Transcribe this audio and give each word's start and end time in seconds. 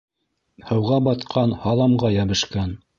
Һыуға 0.69 0.97
батҡан 1.09 1.55
һаламға 1.67 2.15
йәбешкән. 2.21 2.79